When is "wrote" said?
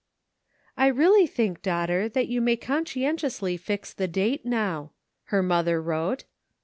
5.79-6.23